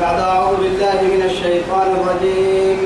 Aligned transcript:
بعد 0.00 0.18
أعوذ 0.20 0.56
بالله 0.62 0.98
من 1.02 1.22
الشيطان 1.30 1.88
الرجيم. 1.98 2.78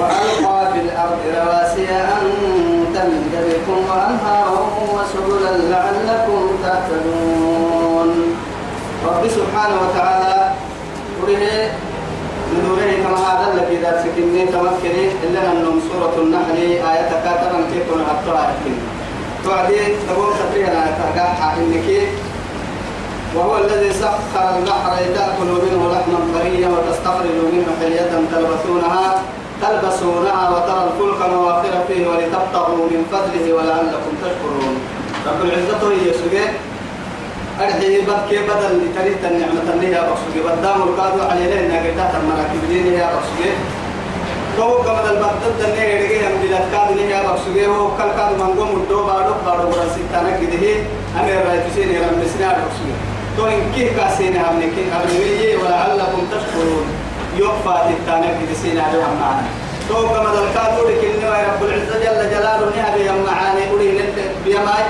وألقى 0.00 0.72
في 0.72 0.80
الأرض 0.80 1.20
رواسي 1.38 1.88
أن 2.16 2.24
تمد 2.94 3.34
بكم 3.48 3.78
وأنهارا 3.90 4.62
وسبلا 4.96 5.52
لعلكم 5.72 6.42
تهتدون. 6.62 8.10
رب 9.06 9.22
سبحانه 9.28 9.76
وتعالى 9.84 10.36
قرئ 11.22 11.44
نوره 12.64 12.92
كما 13.04 13.18
هذا 13.28 13.46
الذي 13.52 13.76
ذات 13.82 13.98
سكني 14.04 14.46
تمكني 14.46 15.04
إلا 15.24 15.52
أنهم 15.52 15.80
سورة 15.88 16.14
النحل 16.22 16.58
آية 16.92 17.10
كاتبا 17.24 17.58
كيكون 17.72 18.00
حتى 18.08 18.30
آية 18.30 18.76
توعدي 19.44 19.76
تقول 20.08 20.28
تقريبا 20.40 20.86
ترقع 20.98 21.54
إنك 21.60 21.88
وهو 23.36 23.58
الذي 23.58 23.92
سخر 23.92 24.58
البحر 24.58 24.96
تأكل 25.14 25.50
منه 25.64 25.82
لحما 25.92 26.18
طريا 26.34 26.68
وتستخرج 26.68 27.36
منه 27.52 27.66
حلية 27.80 28.10
تلبسونها 28.32 29.22
تلبسونها 29.62 30.50
وترى 30.50 30.88
الفلك 30.88 31.28
مواخر 31.32 31.74
فيه 31.88 32.06
ولتبتغوا 32.08 32.86
من 32.90 33.02
فضله 33.12 33.52
ولعلكم 33.54 34.12
تشكرون. 34.22 34.74
رب 35.26 35.40
العزة 35.44 35.82
هي 35.92 36.12
سجى. 36.12 36.46
أرحي 37.60 38.00
بكي 38.00 38.38
بدل 38.38 38.72
لتريد 38.82 39.24
النعمة 39.24 39.72
اللي 39.74 39.86
هي 39.86 40.00
بقصدي 40.00 40.40
بدام 40.46 40.82
القادو 40.82 41.22
على 41.22 41.44
لنا 41.44 41.78
قدات 41.78 42.12
المراكب 42.20 42.68
دي 42.68 42.96
هي 42.96 43.00
بقصدي 43.00 43.50
تو 44.56 44.62
قبل 44.62 45.10
البطل 45.10 45.52
دنيا 45.60 45.84
يرجع 45.84 46.28
هم 46.28 46.42
بلاد 46.42 46.64
كاد 46.72 46.90
اللي 46.90 47.14
هي 47.14 47.22
بقصدي 47.22 47.66
هو 47.66 47.88
كل 47.88 48.10
كاد 48.16 48.32
منقوم 48.40 48.70
الدو 48.82 49.06
بارو 49.06 49.34
بارو 49.46 49.70
براسيتانا 49.70 50.30
كده 50.40 50.74
أنا 51.20 51.42
رأيت 51.48 51.62
سين 51.74 51.88
يرم 51.94 52.22
بسنا 52.22 52.48
بقصدي 52.48 52.94
تو 53.36 53.46
إن 53.46 53.72
كيه 53.74 53.96
كاسين 53.96 54.36
هم 54.36 54.56
نكين 54.58 54.92
أبنية 54.92 55.56
ولعلكم 55.56 56.26
تشكرون. 56.32 56.86
يوفى 57.36 57.74
تتانا 57.88 58.26
كده 58.26 58.54
سين 58.62 58.78
عليهم 58.80 59.14
معنا. 59.20 59.42
تو 59.88 59.96
قبل 59.96 60.38
الكاد 60.44 60.74
لكن 60.88 61.12
رب 61.26 61.62
العزة 61.62 61.98
جل 62.04 62.30
جلاله 62.30 62.70
نهبي 62.76 63.10
هم 63.10 63.24
معاني 63.26 63.70
أولي 63.70 63.90
بيماي. 64.44 64.84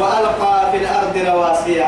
وألقى 0.00 0.70
في 0.70 0.76
الأرض 0.76 1.16
رواسي 1.16 1.82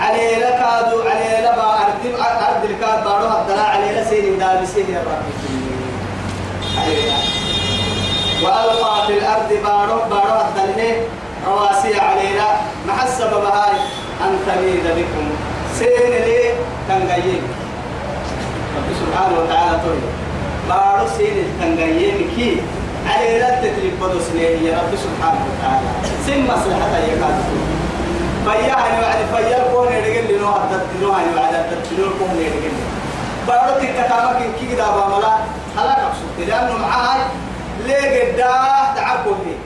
علي 0.00 0.36
لكادو 0.36 1.02
علي 1.02 1.46
لبا 1.46 1.68
أرض 1.82 2.02
أرض 2.20 2.64
الكاد 2.64 3.04
بارو 3.04 3.26
هدنا 3.26 3.62
علي 3.62 4.00
لسين 4.00 4.38
دابسين 4.38 4.86
يا 4.94 5.02
رب 5.06 5.24
وألقى 8.42 9.06
في 9.06 9.12
الأرض 9.18 9.50
بارو 9.64 9.96
بارو 10.10 10.34
هدنا 10.40 10.90
رواسي 11.48 12.00
علينا 12.00 12.46
مع 12.86 13.04
السبب 13.04 13.44
هاي 13.44 13.76
أن 14.24 14.32
تميد 14.46 14.84
بكم. 14.96 15.26
سين 15.78 16.10
لي 16.10 16.52
تنقيين 16.88 17.42
رب 18.76 18.88
سبحانه 19.00 19.34
وتعالى 19.40 19.78
تقول 19.82 20.00
بارو 20.68 21.06
سين 21.16 21.36
تنقيين 21.60 22.30
كي. 22.36 22.62
على 23.08 23.38
لا 23.38 23.50
تتريب 23.60 23.94
بدوس 24.00 24.28
يا 24.38 24.78
رب 24.78 24.92
سبحانه 25.04 25.42
وتعالى. 25.48 25.88
سن 26.26 26.40
مصلحة 26.44 26.98
يكاد 26.98 27.36
فيا 28.44 28.74
هني 28.84 28.98
وعد 29.02 29.20
فيا 29.34 29.66
الكون 29.66 29.88
يدقل 29.92 30.34
لنو 30.34 30.48
عدد 30.48 30.82
لنو 31.00 31.12
هني 31.12 31.36
وعد 31.36 31.54
عدد 31.54 31.80
لنو 31.92 32.06
الكون 32.06 32.30
يدقل 32.38 32.74
بارو 33.48 33.74
تكتامك 33.80 34.36
كي 34.60 34.66
كده 34.74 34.86
بعملا 34.96 35.34
هلا 35.78 35.94
كبسط 35.94 36.48
لأنه 36.48 36.78
معاي 36.78 37.20
ليه 37.86 38.32
قدا 38.32 38.52
تعبوا 38.96 39.34
فيه 39.44 39.58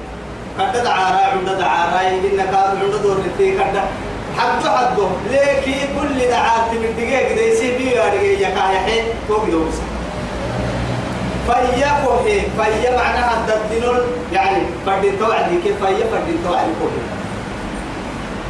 كدا 0.59 0.85
دعارا 0.85 1.21
عند 1.33 1.49
دعارا 1.59 2.01
إن 2.09 2.37
كاد 2.37 2.55
عند 2.83 3.03
دور 3.03 3.17
في 3.39 3.53
كدا 3.53 3.83
حدو 4.39 5.07
ليه 5.31 5.61
كي 5.65 5.75
كل 6.01 6.19
دعارتي 6.31 6.79
من 6.79 6.95
دقيقة 6.97 7.41
يصير 7.41 7.79
بيو 7.79 7.89
يا 8.03 8.09
دقيقة 8.09 8.49
يكايحين 8.49 9.05
فوق 9.29 9.45
دوس 9.51 9.75
فيا 11.47 11.91
كوهي 12.05 12.41
فيا 12.41 12.97
معناها 12.97 13.47
الدنول 13.49 14.03
يعني 14.33 14.63
فردين 14.87 15.19
توعدي 15.19 15.61
كيف 15.65 15.85
فيا 15.85 16.07
فردين 16.13 16.39
توعدي 16.45 16.73
كوهي 16.81 17.03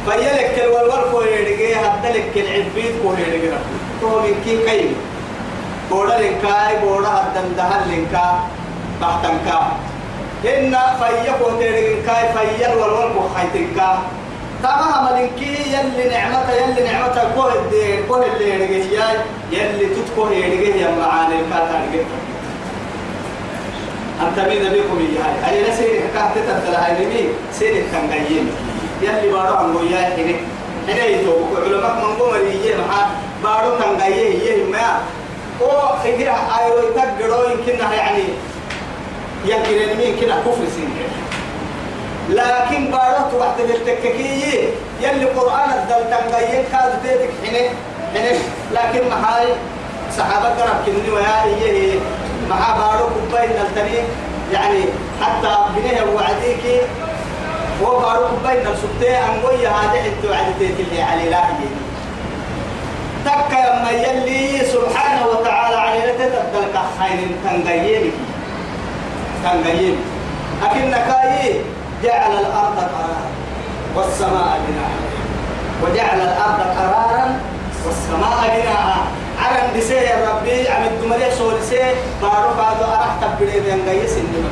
فيا 0.05 0.33
لك 0.33 0.59
الولول 0.63 1.11
كوهي 1.11 1.43
رجع 1.43 1.89
حتى 1.89 2.09
لك 2.13 2.31
العبيد 2.35 2.91
كوهي 3.03 3.23
رجع 3.23 3.57
تو 4.01 4.19
من 4.19 4.35
كي 4.45 4.57
كيم 4.65 4.95
بودا 5.91 6.17
لنكاي 6.17 6.79
بودا 6.83 7.07
هدن 7.09 7.91
لنكا 7.91 8.39
بحتنكا 9.01 9.59
إن 10.45 10.71
فيا 10.99 11.33
كوهي 11.41 11.69
رجع 11.69 12.13
كاي 12.13 12.23
فيا 12.33 12.73
الولول 12.73 13.13
كوهي 13.13 13.45
تنكا 13.53 13.99
تمام 14.63 15.15
لنكي 15.15 15.55
يلي 15.73 16.09
نعمة 16.09 16.51
يلي 16.51 16.83
نعمة 16.91 17.33
كوهي 17.35 17.59
الدين 17.59 18.07
كوهي 18.07 18.27
اللي 18.31 18.65
رجع 18.65 19.05
يلي 19.51 19.85
تتكوهي 19.95 20.41
رجع 20.41 20.75
يا 20.75 20.95
معاني 20.95 21.35
الكاتا 21.39 21.85
رجع 21.93 22.03
أن 24.21 24.35
تميد 24.35 24.61
بكم 24.61 24.99
إياها 24.99 25.51
أي 25.51 25.71
نسير 25.71 25.87
حكاية 25.87 26.43
تتبدل 26.43 26.75
هاي 26.75 27.05
نمي 27.05 27.29
سير 27.53 27.75
التنقيين 27.75 28.51
يلي 29.01 29.31
بارو 29.31 29.55
عن 29.55 29.75
وياه 29.75 30.15
هنا 30.17 30.35
هنا 30.87 31.05
يتوب 31.05 31.47
علماء 31.65 31.95
من 31.95 32.15
قوم 32.19 32.33
ريجي 32.33 32.75
محا 32.75 33.09
بارو 33.43 33.75
تنقيين 33.79 34.41
يه 34.41 34.63
ما 34.71 35.01
أو 35.61 35.97
خيرا 36.03 36.35
ايو 36.59 36.73
يتقرو 36.77 37.49
يمكن 37.49 37.79
يعني 37.93 38.23
يمكن 39.45 39.97
مين 39.97 40.19
كده 40.21 40.35
كفر 40.35 40.65
سين 40.75 40.89
لكن 42.29 42.91
بارو 42.91 43.29
توحد 43.31 43.59
التككية. 43.59 44.69
يلي 45.01 45.25
قرآن 45.25 45.69
الدل 45.69 46.09
تنقيين 46.09 46.63
كاد 46.71 47.01
تيتك 47.03 47.29
هنا 47.45 47.69
هنا 48.15 48.37
لكن 48.71 49.09
محاي 49.09 49.47
صحابة 50.17 50.49
قرب 50.49 50.85
كني 50.85 51.09
ويا 51.09 51.43
إيه 51.43 51.99
مع 52.49 52.77
بارو 52.77 53.05
كوباين 53.07 53.49
التاني 53.49 53.97
يعني 54.53 54.79
حتى 55.21 55.55
بنيه 55.75 56.01
وعديك. 56.15 56.81
هو 57.83 57.99
بارو 57.99 58.27
كوباين 58.27 58.67
السبتة 58.67 59.17
أنقوي 59.17 59.67
هذا 59.67 59.99
أنت 60.05 60.31
وعدتك 60.31 60.79
اللي 60.79 61.01
على 61.01 61.29
لا 61.29 61.43
تك 63.25 63.51
يما 63.51 63.91
يلي 63.91 64.65
سبحانه 64.65 65.27
وتعالى 65.27 65.75
على 65.75 66.01
تتبدل 66.01 66.67
كحين 66.73 67.35
تنقيينك 67.45 68.13
تنقيين 69.43 69.97
أكن 70.63 70.91
كاي 70.91 71.61
جعل 72.03 72.31
الأرض 72.31 72.77
قرارا 72.77 73.23
والسماء 73.95 74.59
بناء. 74.67 74.91
وجعل 75.83 76.21
الأرض 76.21 76.59
قرارا 76.77 77.39
والسماء 77.85 78.39
بناء. 78.55 78.97
عرن 79.41 79.79
دسيه 79.79 80.01
يا 80.01 80.29
ربي 80.29 80.69
عم 80.69 80.83
الدمرية 80.83 81.29
سول 81.29 81.53
سيه 81.69 81.93
بارو 82.21 82.49
بعدو 82.57 82.83
أرح 82.83 83.15
بين 83.39 83.85
جايس 83.85 84.13
إنما 84.13 84.49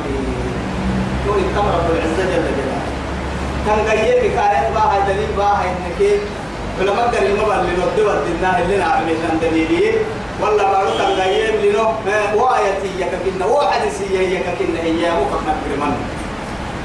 يقول 1.26 1.40
كم 1.54 1.66
رب 1.76 1.88
العزة 1.94 2.24
جل 2.32 2.44
جلاله. 2.58 2.88
جاي 3.86 4.20
بكاية 4.20 4.68
باها 4.74 4.98
دليل 5.08 5.28
باها 5.36 5.64
إنك 5.64 6.00
ولما 6.80 7.02
قال 7.02 7.24
لما 7.30 7.44
بل 7.44 7.66
لنو 7.66 7.86
دوا 7.96 8.12
الدنا 8.12 8.58
اللي 8.58 8.76
نعمل 8.76 9.14
لنا 9.14 9.40
دليلين 9.42 9.94
ولا 10.40 10.72
بارو 10.72 10.90
جاي 11.16 11.70
لنو 11.70 11.84
وآيتي 12.34 12.90
يككنا 12.98 13.46
يككنا 14.34 14.80
هي 14.82 15.10
وفقنا 15.10 15.52
برمان 15.64 15.96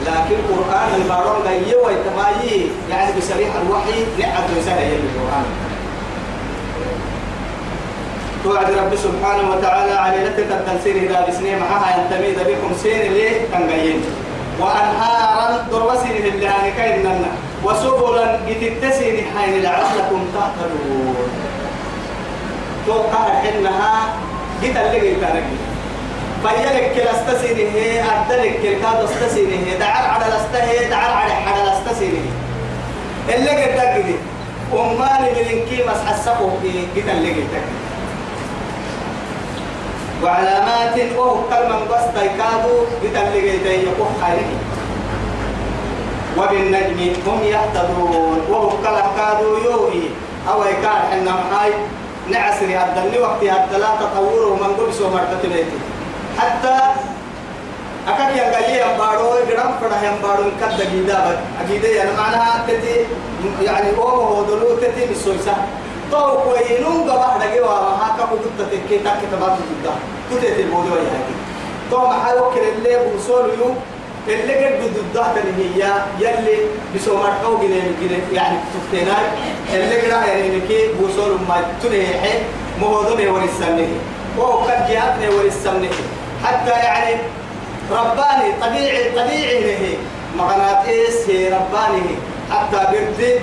لكن 0.05 0.35
القرآن 0.35 1.01
البارون 1.01 1.43
جاي 1.43 1.75
ويتمايي 1.75 2.69
يعني 2.89 3.11
بصريح 3.17 3.49
الوحي 3.55 4.05
نعد 4.19 4.43
رسالة 4.57 4.87
القرآن. 4.87 5.45
توعد 8.43 8.71
رب 8.71 8.95
سبحانه 8.95 9.51
وتعالى 9.51 9.91
على 9.91 10.23
لتك 10.25 10.51
التنسير 10.51 10.95
إذا 10.95 11.25
بسنين 11.29 11.59
معها 11.59 11.97
ينتميد 11.97 12.39
بكم 12.39 12.75
سين 12.83 13.13
ليه 13.13 13.41
تنقين 13.53 14.01
وأنهارا 14.59 15.67
دربسين 15.71 16.11
اللي 16.11 16.47
هاني 16.47 16.71
كيدنا 16.71 17.31
وسبلا 17.63 18.39
جتتسين 18.49 19.25
حين 19.37 19.61
لعلكم 19.63 20.25
تهتدون. 20.33 21.15
توقع 22.87 23.41
حينها 23.41 24.13
جت 24.63 24.77
اللي 24.77 25.15
فيلك 26.43 26.91
كل 26.95 27.01
استسينه 27.01 27.71
هي 27.71 28.01
أدلك 28.01 28.53
كل 28.61 28.81
كاد 28.81 29.03
استسينه 29.03 29.55
هي 29.67 29.77
دعر 29.77 30.07
على 30.09 30.25
الاستهي 30.25 30.89
دعر 30.89 31.11
على 31.11 31.33
حد 31.33 31.53
الاستسينه 31.67 32.19
اللي 33.35 33.49
قلت 33.49 33.75
كده 33.75 34.15
ومالي 34.73 35.31
من 35.31 35.65
كي 35.69 35.83
مسح 35.83 36.09
السقو 36.09 36.49
جت 36.95 37.09
اللي 37.09 37.29
قلت 37.33 37.63
وعلامات 40.23 40.95
وهو 41.17 41.35
كلمة 41.49 41.79
بس 41.85 42.05
تيكادو 42.15 42.75
بتلقي 43.03 43.83
يقف 43.83 44.23
خيرك. 44.23 44.45
وبالنجم 46.37 47.13
هم 47.27 47.43
يهتدون 47.43 48.41
وهو 48.49 48.69
كلمة 48.69 49.11
كادو 49.17 49.57
يوهي. 49.57 50.01
أو 50.49 50.63
يكاد 50.63 51.01
حنا 51.11 51.31
محاي 51.31 51.71
نعسري 52.29 52.75
هدلني 52.77 53.19
وقت 53.19 53.43
هدلا 53.43 53.87
تطوره 53.99 54.55
من 54.55 54.73
قبس 54.79 55.01
ومرتة 55.01 55.41
بيتي 55.43 55.77
حتى 56.37 56.77
أكاد 58.07 58.37
ينقل 58.37 58.69
ينبارو 58.75 59.35
يقرم 59.35 59.71
فرح 59.81 60.03
ينبارو 60.03 60.43
كد 60.61 60.91
جيدا 60.91 61.39
أكيد 61.61 61.83
يعني 61.83 62.11
معناها 62.17 62.65
تتي 62.67 63.05
يعني 63.61 63.97
هو 63.97 64.07
هو 64.07 64.43
دلو 64.43 64.75
تتي 64.75 65.05
بالسويسة 65.05 65.55
تو 66.11 66.37
كوينون 66.43 67.09
قبح 67.09 67.37
دقي 67.37 67.59
وما 67.59 67.93
هاكا 68.01 68.23
قلت 68.23 68.71
تكي 68.71 68.97
تك 68.99 69.19
تبات 69.31 69.57
تدا 69.69 69.93
تتت 70.31 70.59
الموضوع 70.59 70.97
يعني. 70.97 71.33
تو 71.91 71.97
ما 71.97 72.23
حيوكل 72.25 72.61
اللي 72.77 72.97
بوصول 73.05 73.49
يوم 73.59 73.75
اللي 74.27 74.65
قد 74.65 74.93
ضده 75.13 75.25
هي 75.57 75.93
يلي 76.19 76.57
بسومر 76.95 77.33
أو 77.45 77.57
جنين 77.57 77.95
جنين 78.01 78.21
يعني 78.33 78.57
تفتنا 78.73 79.17
اللي 79.73 80.01
قد 80.01 80.27
يعني 80.27 80.61
كي 80.67 80.87
بوصول 80.93 81.31
ما 81.49 81.65
تنهي 81.83 82.39
مهودم 82.81 83.33
ورسمنه 83.33 83.87
وهو 84.37 84.57
قد 84.57 84.87
جاءتني 84.89 85.27
ورسمنه 85.29 85.89
حتى 86.43 86.69
يعني 86.71 87.15
رباني 87.91 88.51
طبيعي 88.61 89.09
طبيعي 89.11 89.59
له 89.63 89.97
مغناطيس 90.37 91.29
هي 91.29 91.47
رباني 91.49 92.15
حتى 92.51 92.87
بردي 92.91 93.33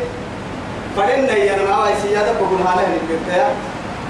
فلن 0.96 1.28
هي. 1.30 1.54
أنا 1.54 1.62
ما 1.76 1.86
سيادة 2.02 2.32
بقول 2.32 2.60
هذا 2.60 2.86
اللي 2.86 2.98
بردي 3.08 3.42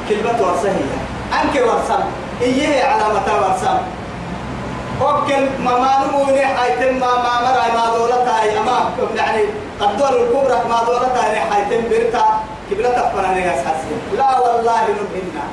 كلمة 0.09 0.47
ورسهية 0.49 0.99
أنك 1.43 1.55
ورسم 1.55 2.03
إيه 2.43 2.85
علامة 2.85 3.27
ورسم 3.41 3.79
وكل 5.01 5.65
ما 5.65 5.79
ما 5.79 5.93
نموني 6.07 6.47
حيتم 6.47 6.95
ما 6.95 7.07
ما 7.07 7.41
مرا 7.41 7.75
ما 7.75 7.97
دولتها 7.97 8.61
أمام 8.61 8.85
يعني 9.17 9.43
الدول 9.81 10.23
الكبرى 10.23 10.59
ما 10.69 10.85
دولتها 10.87 11.41
حيتم 11.51 11.89
برتا 11.91 12.25
تفنى 12.71 13.41
نجاس 13.41 13.59
حسين 13.59 14.01
لا 14.19 14.39
والله 14.39 14.83
نبهنا 14.83 15.45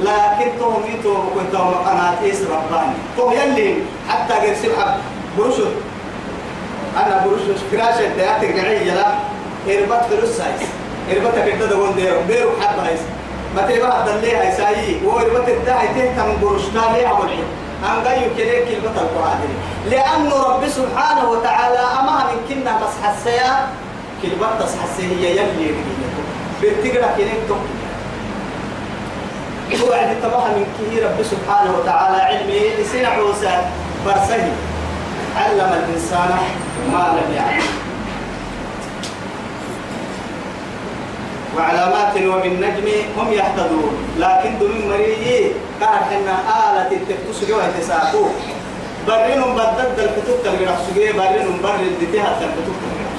لكن 0.00 0.58
توم 0.58 0.84
يتو 0.94 1.14
كنت 1.34 1.56
قناة 1.56 2.22
إيس 2.22 2.40
رباني. 2.42 2.94
تو 3.16 3.30
يلي 3.30 3.74
حتى 4.08 4.34
غير 4.34 4.54
سبحة 4.54 4.96
برشد 5.38 5.74
أنا 6.96 7.26
برشد 7.26 7.56
فراشة 7.72 8.14
دياتك 8.16 8.56
نعي 8.56 8.84
لا 8.84 9.06
إربط 9.68 10.02
فلوس 10.10 10.30
سايس. 10.30 10.68
إربط 11.12 11.34
كده 11.34 11.66
دون 11.66 11.94
ديرو. 11.94 12.20
ديرو 12.28 12.50
حتى 12.60 12.80
هايس 12.80 13.00
ما 13.56 13.62
تبغى 13.62 14.04
تدلي 14.06 14.36
هاي 14.36 14.52
ساي 14.52 15.06
هو 15.06 15.18
إربط 15.18 15.48
الداعي 15.48 15.88
تهتم 15.88 16.40
برشنا 16.42 16.96
ليه 16.96 17.06
أول 17.06 17.28
حين 17.28 17.44
أن 17.84 18.06
قايو 18.06 18.34
كليك 18.36 18.64
كلمة 18.68 18.96
القرآن 19.00 19.40
لأن 19.90 20.30
رب 20.32 20.68
سبحانه 20.68 21.30
وتعالى 21.30 21.78
أما 21.78 22.24
من 22.32 22.38
كنا 22.48 22.72
بس 22.80 22.94
حسيا 23.04 23.66
كلمة 24.22 24.48
تصحسي 24.60 25.06
هي 25.20 25.30
يلي 25.36 25.74
بتقرأ 26.62 27.08
كليك 27.16 27.40
تقرأ 27.48 27.83
وعد 29.72 30.10
التباها 30.10 30.48
من 30.48 30.66
كه 30.76 31.06
رب 31.06 31.22
سبحانه 31.22 31.78
وتعالى 31.78 32.16
علمي. 32.16 32.60
لسنا 32.78 33.08
عوسى 33.08 33.54
برسه 34.06 34.52
علم 35.36 35.70
الإنسان 35.72 36.30
ما 36.92 37.04
لم 37.16 37.34
يعلم. 37.36 37.66
وعلامات 41.56 42.14
وبالنجم 42.16 42.88
هم 43.18 43.32
يهتدون 43.32 43.94
لكن 44.18 44.58
دون 44.58 44.88
مريي 44.88 45.52
كان 45.80 46.00
حنا 46.10 46.34
آلة 46.64 46.90
التكتس 46.92 47.48
جوا 47.48 47.62
تساقو. 47.80 48.24
برينهم 49.08 49.54
بدد 49.54 49.98
الكتب 49.98 50.36
تلقى 50.44 50.76
سجيه 50.86 51.12
برينهم 51.12 51.56
برين 51.62 51.94
دتها 52.00 52.28
الكتب 52.40 52.74
تلقى 52.80 53.13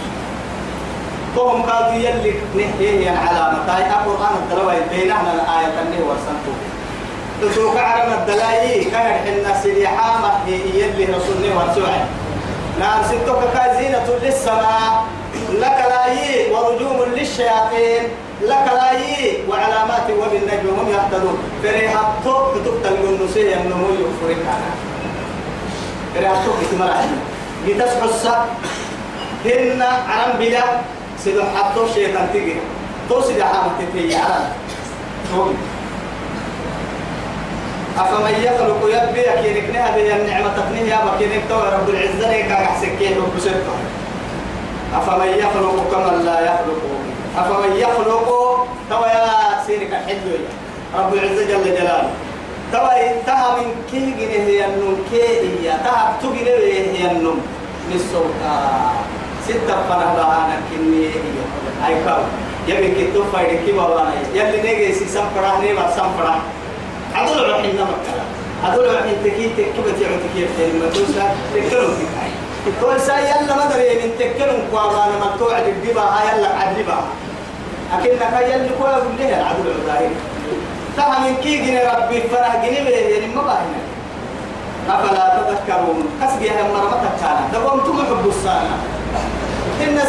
فهم 1.35 1.61
قالوا 1.61 1.93
يلي 1.93 2.33
نهيه 2.55 3.11
علامة 3.11 3.65
تاي 3.67 3.85
القرآن 3.85 4.35
الدلوي 4.43 4.75
بيننا 4.91 5.33
الآية 5.33 5.81
اللي 5.81 6.03
هو 6.05 6.13
سنتو 6.25 6.53
تسوق 7.41 7.77
على 7.79 8.13
الدلائي 8.13 8.83
كان 8.85 9.19
حنا 9.25 9.61
سريحامة 9.63 10.31
يلي 10.47 11.05
رسولني 11.05 11.49
ورسوعي 11.57 12.01
نعم 12.79 13.03
ستك 13.03 13.53
كازينة 13.53 14.07
للسماء 14.23 15.05
لك 15.53 15.85
لاي 15.89 16.51
ورجوم 16.51 17.03
للشياطين 17.17 18.03
لك 18.41 18.65
لاي 18.73 19.37
وعلامات 19.49 20.07
وبالنجم 20.09 20.69
هم 20.79 20.89
يهتدون. 20.89 21.37
فريها 21.63 22.13
توك 22.23 22.53
تقتل 22.65 22.95
النسية 23.03 23.55
النمو 23.55 23.87
يغفرك 23.87 24.37
أنا 24.45 24.71
فريها 26.15 26.45
توك 26.45 26.55
لتصحى 27.67 28.05
السب 28.05 28.41
هن 29.45 29.81
عرم 29.81 30.37
بلا 30.39 30.63
سيدو 31.23 31.41
حطو 31.55 31.87
شيطان 31.93 32.29
تيجي. 32.33 32.55
تو 33.09 33.21
سيدو 33.21 33.43
حامة 33.43 33.71
تيجي 33.93 34.15
عرم 34.15 35.55
أفمن 37.97 38.35
يخلق 38.43 38.81
يبي 38.83 39.23
أكينك 39.33 39.69
نهب 39.73 39.97
النعمة 39.97 40.49
تقنيه 40.57 40.81
يا 40.81 40.99
بكينك 41.05 41.43
تو 41.49 41.59
رب 41.59 41.89
العزة 41.89 42.31
ليك 42.31 42.51
أحسكيه 42.51 43.17
رب 43.17 43.39
سرطة 43.39 43.75
أفمن 44.95 45.27
يخلق 45.27 45.77
كما 45.91 46.23
لا 46.23 46.39
يخلق. 46.41 46.81
أفمن 47.37 47.75
يخلق 47.77 48.27
تو 48.89 49.01
يا 49.05 49.25
سيرك 49.67 49.91
الحلو 49.93 50.31
رب 50.97 51.13
العزة 51.13 51.43
جل 51.45 51.63
جلاله. 51.63 52.11
تو 52.71 52.87
تها 53.25 53.55
من 53.57 53.71
كي 53.91 54.11
جنيه 54.11 54.43
هي 54.43 54.65
النوم 54.65 54.97
كي 55.11 55.21
هي 55.21 55.71
تها 55.85 56.17
تجنيه 56.21 56.91
هي 56.97 57.11
النوم. 57.11 57.41
نسوكا 57.95 58.55
ستة 59.47 59.75
فرح 59.89 60.13
بهانا 60.17 60.57
كني 60.71 61.05
أي 61.87 61.95
كاو. 62.05 62.21
يبي 62.67 62.89
كتو 62.97 63.23
فايد 63.33 63.65
كي 63.65 63.71
بابا 63.71 64.09
يلي 64.33 64.61
نيجي 64.61 64.93
سي 64.93 65.05
سام 65.05 65.25
فرح 65.35 65.59
نيما 65.59 65.91
سام 65.95 66.09
فرح 66.17 66.37
عدول 67.15 67.49
روح 67.49 67.57
إنما 67.59 67.95
كلا 68.05 68.23
عدول 68.63 68.85
روح 68.85 69.01
إنت 69.01 69.27
كي 69.35 69.49
تكبر 69.57 69.89
تعود 69.99 70.23
كيف 70.35 70.49
تاني 70.57 70.79
ما 70.79 70.89
توسا 70.89 71.35
تكلم 71.53 71.93
تكاي 71.99 72.31
تقول 72.81 73.01
ساي 73.01 73.23
يلا 73.23 73.55
ما 73.55 73.65
دري. 73.65 73.95
من 73.95 74.11
تكلم 74.19 74.59
قوانا 74.73 75.15
ما 75.21 75.35
توعد 75.39 75.63
هاي 75.97 76.37
يلا 76.37 76.47
عدبا 76.47 76.97
أكيد 77.93 78.13
نكاي 78.13 78.51
يلا 78.51 78.69
كوا 78.79 78.87
عدول 78.87 79.67
الظاهر؟ 79.67 80.09
تها 80.97 81.19
من 81.19 81.35
كي 81.43 81.57
جن 81.57 81.77
ربي 81.77 82.21
فرح 82.21 82.55
جن 82.55 82.73
يعني 82.73 83.35
ما 83.35 83.41
باهنا 83.41 83.79
أفلا 84.89 85.43
تذكرون؟ 85.49 86.05
كسبي 86.21 86.49
هم 86.49 86.67
مرمتك 86.73 87.13
كان 87.21 87.37
دبوم 87.53 87.79
تم 87.79 87.97
حب 87.97 88.31
إن 89.81 89.99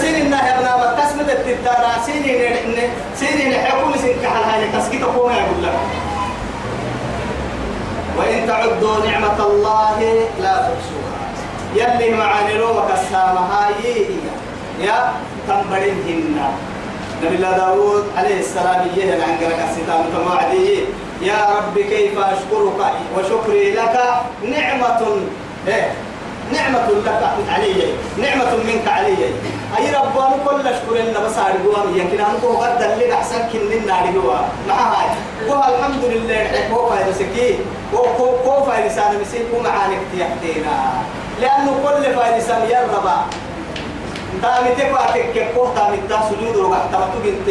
تسمد 0.98 1.30
التدارا 1.30 1.92
سين 2.06 2.24
إن 2.24 2.74
سين 3.16 3.52
إن 3.52 3.66
حكومة 3.66 3.96
سين 3.96 4.16
كحل 4.22 4.42
هاي 4.50 4.68
كسكت 4.72 5.02
قوم 5.04 5.30
يقول 5.32 5.62
لك 5.62 5.72
وإن 8.18 8.46
تعدوا 8.46 9.06
نعمة 9.06 9.46
الله 9.46 9.98
لا 10.42 10.54
تحصوها. 10.54 11.16
يلي 11.74 12.14
معاني 12.14 12.58
روك 12.58 12.90
السامة 12.92 13.40
هاي. 13.40 14.06
يا 14.80 15.12
تنبرنهن 15.48 16.38
نبي 17.24 17.36
الله 17.36 17.56
داود 17.56 18.04
عليه 18.16 18.40
السلام 18.40 18.88
يه 18.96 19.12
عن 19.12 19.36
قرك 19.40 19.60
الستام 19.70 20.04
تموعدي 20.16 20.84
يا 21.22 21.46
رب 21.56 21.78
كيف 21.78 22.18
أشكرك 22.18 22.92
وشكري 23.16 23.70
لك؟ 23.70 23.96
نعمة. 24.44 25.00
إيه. 25.68 25.92
نعمة 26.52 26.88
لك 27.06 27.22
علي. 27.48 27.94
نعمة 28.18 28.56
منك 28.56 28.88
علي. 28.88 29.16
أي 29.78 29.90
رب 29.94 30.18
أنا 30.18 30.36
كل 30.46 30.68
أشكر 30.68 31.00
إن 31.00 31.14
بس 31.24 31.36
أرجوها 31.38 31.84
يمكن 31.94 32.20
أنا 32.20 32.38
كو 32.42 32.56
قد 32.56 32.82
اللي 32.82 33.14
أحسن 33.14 33.38
كن 33.52 33.86
نارجوها 33.86 34.48
مع 34.68 34.74
هاي 34.74 35.08
كو 35.48 35.54
الحمد 35.54 36.04
لله. 36.04 36.50
كو 36.70 36.86
فايد 36.90 37.14
سكي. 37.14 37.58
كو 37.92 38.26
كو 38.44 38.64
فايد 38.64 38.90
سان 38.92 39.20
مسين 39.20 39.42
كو 39.52 39.62
معانك 39.62 39.98
تيحتينا 40.12 40.76
لأنه 41.40 41.72
كل 41.84 42.14
فايد 42.14 42.42
سان 42.42 42.62
يربا 42.70 43.16
تامي 44.42 44.70
تبا 44.78 45.02
تككو 45.14 45.66
تامي 45.76 45.98
تا 46.08 46.20
سجود 46.28 46.56
وقت 46.56 46.82
تما 46.92 47.08
تبنت 47.14 47.48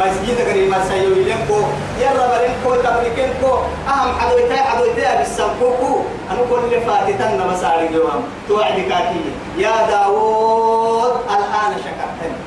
مسجد 0.00 0.36
غري 0.48 0.68
ما 0.68 0.78
سيو 0.88 1.10
يلكو 1.10 1.60
يلا 2.00 2.24
برينكو 2.32 2.70
تبريكنكو 2.84 3.52
أهم 3.88 4.10
حدويتا 4.18 4.56
حدويتا 4.56 5.18
بالسمكوكو 5.18 5.92
أنا 6.30 6.42
كل 6.50 6.80
فاتتنا 6.86 7.46
مساري 7.46 7.88
جوام 7.94 8.22
توعد 8.48 8.78
كاكي 8.90 9.24
يا 9.58 9.74
داوود 9.90 11.12
الآن 11.34 11.72
شكرتني 11.84 12.38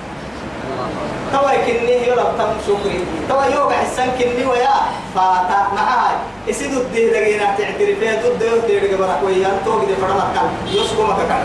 توا 1.34 1.52
كني 1.66 2.08
يلا 2.08 2.24
تم 2.38 2.52
شكري 2.68 3.00
توا 3.30 3.46
يوقع 3.46 3.82
السن 3.82 4.10
كني 4.20 4.46
ويا 4.46 4.76
فاتا 5.16 5.60
معاي 5.76 6.16
يسيدو 6.48 6.82
الديه 6.82 7.12
لقينا 7.12 7.46
تعترفين 7.58 8.14
ضد 8.24 8.42
يوم 8.42 8.62
تيرك 8.68 8.94
برك 9.00 9.20
ويا 9.26 9.52
تو 9.66 9.72
قد 9.72 9.88
فرمك 10.02 10.36
يسكو 10.68 11.04
ما 11.04 11.16
كان 11.30 11.44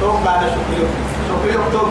تو 0.00 0.12
بعد 0.24 0.40
شكري. 0.40 0.86
شكري 1.28 1.54
تو 1.72 1.86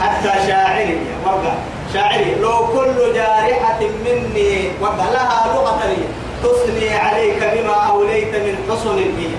حتى 0.00 0.32
شاعري 0.46 0.98
وقع 1.26 1.54
شاعري 1.94 2.34
لو 2.34 2.66
كل 2.66 3.14
جارحة 3.14 3.80
مني 4.04 4.68
وقع 4.80 5.04
لها 5.12 5.54
لغة 5.54 5.82
لي. 5.86 6.04
تثني 6.42 6.94
عليك 6.94 7.40
بما 7.54 7.74
أوليت 7.74 8.34
من 8.34 8.54
حسن 8.68 8.96
بي 8.96 9.30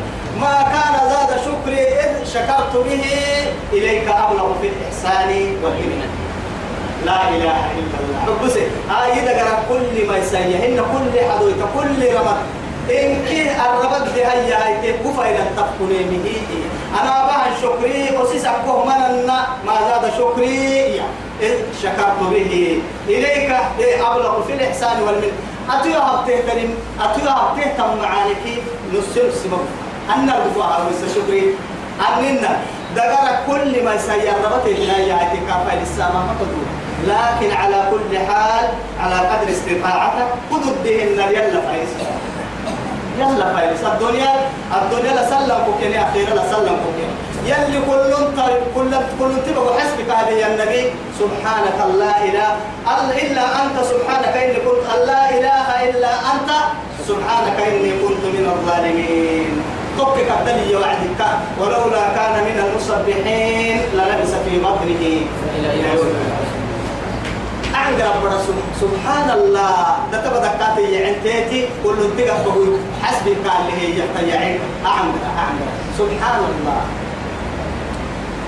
ما 0.42 0.56
كان 0.74 1.10
زاد 1.10 1.32
شكري 1.46 1.82
إذ 1.82 2.26
شكرت 2.34 2.74
به. 2.86 3.06
إليك 3.74 4.08
أبلغ 4.08 4.54
في 4.62 4.68
الإحسان 4.68 5.30
والإيمان. 5.64 6.12
لا 7.06 7.30
إله 7.30 7.60
إلا 7.80 7.98
الله. 8.02 8.46
بس 8.46 8.58
هاي 8.90 9.20
دقر 9.26 9.58
كل 9.70 10.08
ما 10.08 10.18
يسيهن 10.18 10.78
كل 10.78 11.14
حدويت 11.30 11.62
كل 11.76 12.16
رمض 12.16 12.38
إن 12.90 13.26
كي 13.28 13.52
الربط 13.52 14.14
دي 14.14 14.26
هيا 14.26 14.68
هيك 14.68 14.96
كفاية 15.04 15.52
تفكني 15.58 16.04
مهي 16.12 16.42
أنا 17.02 17.26
بها 17.28 17.48
شكري 17.62 18.18
وسيسكه 18.18 18.86
مننا. 18.86 19.48
ما 19.66 19.76
زاد 19.88 20.12
شكري. 20.18 21.02
إذ 21.42 21.56
شكرت 21.84 22.20
به. 22.32 22.82
إليك 23.08 23.52
أبلغ 23.80 24.42
في 24.48 24.54
الإحسان 24.54 25.02
والمن. 25.02 25.32
أتيها 25.70 26.22
بتهتم 26.22 26.70
أتيها 27.02 27.54
بتهتم 27.54 27.98
معانك. 28.02 28.46
نسل 28.94 29.34
سبب. 29.34 29.66
أن 30.16 30.30
الرفاع 30.30 30.78
ويس 30.78 31.16
شكري. 31.16 31.56
أننا 32.02 32.60
دقر 32.96 33.28
كل 33.48 33.84
ما 33.84 33.98
سير 33.98 34.34
ربطه 34.46 34.70
لا 34.70 34.98
يأتيك 34.98 35.48
فالسامة 35.68 36.20
مقدور 36.20 36.68
لكن 37.08 37.56
على 37.56 37.84
كل 37.92 38.18
حال 38.18 38.66
على 39.00 39.16
قدر 39.16 39.52
استطاعتك 39.52 40.28
قدر 40.52 40.74
بهن 40.84 41.20
يلا 41.34 41.62
فايس 41.62 41.90
يلا 43.20 43.54
فايس 43.54 43.84
الدنيا 43.84 44.32
الدنيا 44.82 45.12
لسلم 45.14 45.58
كوكيني 45.66 46.04
أخيرا 46.04 46.34
لسلم 46.34 46.76
كوكيني 46.84 47.16
يلي 47.46 47.80
كل 47.88 48.14
كل 48.76 48.92
كل 49.20 49.34
تبقى 49.48 49.80
حسبك 49.80 50.10
هذه 50.10 50.48
النبي. 50.48 50.84
سبحانك 51.20 51.80
لا 52.00 52.14
إله 52.24 52.52
الا 53.22 53.46
أنت 53.62 53.78
سبحانك 53.92 54.36
إني 54.38 54.60
كنت 54.66 54.86
لا 55.08 55.30
إله 55.38 55.68
إلا 55.90 56.14
أنت 56.34 56.52
سبحانك 57.08 57.58
إني 57.68 57.92
كنت 58.04 58.24
من 58.36 58.46
الظالمين. 58.54 59.52
طبك 60.00 60.30
الدلي 60.40 60.76
وعدك. 60.76 61.22
ولولا 61.60 62.04
كان 62.16 62.36
من 62.48 62.58
المسبحين 62.66 63.78
للبس 63.94 64.34
في 64.46 64.60
بطنه. 64.60 65.04
إلى 65.58 65.70
يوم 65.96 66.14
عند 67.76 68.02
رب 68.02 68.24
سبحان 68.82 69.30
الله. 69.30 69.98
ده 70.12 70.18
تبقى 70.26 70.42
دكاتي 70.42 70.92
يعنتيتي 70.92 71.68
كل 71.84 71.98
انتقى 72.06 72.36
حسبك 73.04 73.38
اللي 73.38 73.74
هي 73.82 74.00
يحتيعين 74.00 74.60
أعمل 74.86 75.22
أعمل. 75.38 75.68
سبحان 75.98 76.40
الله. 76.52 76.82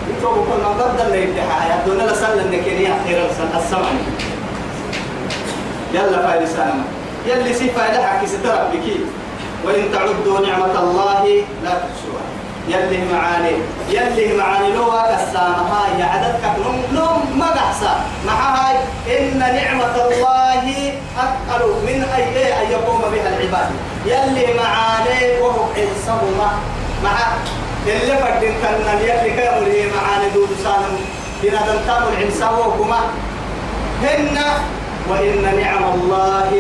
يتوب 0.10 0.36
كل 0.50 0.64
اللي 1.06 1.24
يفتحها 1.24 1.70
يا 1.70 1.86
دون 1.86 1.98
لا 1.98 2.14
سل 2.14 2.40
النكيني 2.40 2.88
أخيرا 2.96 3.26
السمع 3.58 3.90
يلا 5.94 6.28
فارسان 6.28 6.84
يلي 7.28 7.54
سيفا 7.54 7.80
لها 7.80 8.22
كسترك 8.24 8.68
بكي. 8.74 9.00
وإن 9.66 9.92
تعدوا 9.94 10.40
نعمة 10.48 10.80
الله 10.80 11.24
لا 11.64 11.70
تحصوها. 11.70 12.26
يلي 12.68 13.14
معاني 13.14 13.56
يلي 13.90 14.38
معاني. 14.38 14.74
لو 14.74 14.92
قسامها 14.92 15.82
يا 16.00 16.06
عددك 16.06 16.44
نم 16.66 16.98
نم 16.98 17.40
ما 17.40 17.46
قحسا 17.46 18.06
مع 18.28 18.34
هاي 18.34 18.76
إن 19.18 19.40
نعمة 19.40 19.96
الله 19.96 20.94
أكثر 21.18 21.68
من 21.86 22.08
أي 22.16 22.54
أن 22.54 22.72
يقوم 22.72 23.02
بها 23.02 23.30
العباد. 23.30 23.70
يلي 24.06 24.54
معاني 24.54 25.40
وهو 25.42 25.66
حسابهما 25.74 26.52
مع 27.04 27.18
اللي 27.88 28.18
فردين 28.18 28.54
كان 28.62 29.00
يلي 29.02 29.30
كامل 29.38 29.72
معاني 29.96 30.30
دود 30.34 30.50
سالم. 30.64 30.98
بنا 31.44 31.62
دمتام 31.68 32.04
العنساوكما 32.14 33.00
هن 34.04 34.38
وإن 35.10 35.42
نعم 35.62 35.84
الله 35.94 36.52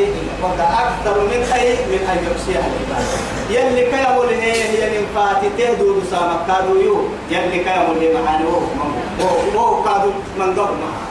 أكثر 0.59 1.15
من 1.31 1.41
أي 1.53 1.67
من 1.91 2.01
أن 2.11 2.17
يحصيها 2.27 2.65
العباد 2.69 3.05
يلي 3.49 3.91
كامل 3.91 4.29
هي 4.29 4.51
هي 4.51 4.99
من 4.99 5.05
فاتته 5.15 5.73
دود 5.79 6.03
سامك 6.11 6.39
كادو 6.47 6.75
يو. 6.79 6.97
يلي 7.31 7.59
كامل 7.63 7.99
هي 8.01 8.13
معاني 8.13 8.45
وهو 9.55 9.83
كادو 9.83 10.11
من 10.39 10.49
قبل 10.57 10.75
معه 10.83 11.03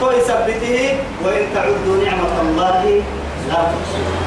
تو 0.00 0.10
يثبته 0.10 0.98
وإن 1.24 1.44
تعدوا 1.54 1.96
نعمة 2.04 2.40
الله 2.40 3.02
لا 3.48 3.54
تحصوها. 3.54 4.20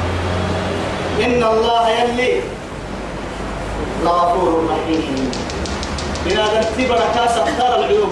إن 1.25 1.43
الله 1.43 1.89
يلي 1.89 2.41
لغفور 4.03 4.63
رحيم. 4.71 5.31
بنادم 6.25 6.61
تبرا 6.77 7.05
كاسا 7.15 7.45
ترى 7.59 7.75
العيوب 7.79 8.11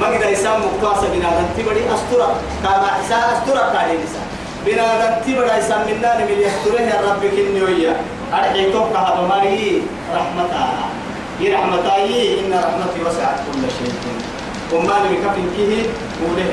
ما 0.00 0.06
قد 0.06 0.32
يسام 0.32 0.60
مقتاسا 0.60 1.08
بنادم 1.12 1.46
تبري 1.56 1.84
أسترا 1.94 2.28
كما 2.62 2.86
حسا 2.86 3.16
أسترا 3.16 3.72
كالي 3.72 3.94
نسا. 4.00 4.22
بنادم 4.66 5.12
تبرا 5.26 5.56
يسام 5.56 5.80
منا 5.88 6.18
من 6.18 6.40
يستره 6.40 6.80
يا 6.80 7.00
رب 7.04 7.22
كنيويا 7.36 7.96
أرحي 8.32 8.72
توقع 8.72 9.00
هذا 9.00 9.28
ماري. 9.28 9.82
رحمتا. 10.16 10.64
هي 11.40 11.54
رحمتا 11.54 11.96
إن 12.40 12.52
رحمتي 12.52 13.00
وسعت 13.06 13.38
كل 13.52 13.62
شيء. 13.78 13.94
وما 14.72 14.92
لم 15.04 15.12
يكفي 15.14 15.44
فيه 15.56 15.82
وله 16.24 16.52